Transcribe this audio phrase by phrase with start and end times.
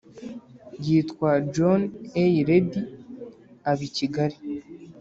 [0.85, 1.81] yitwa john
[2.23, 2.25] a.
[2.47, 2.79] reddy,
[3.69, 4.37] aba i kigali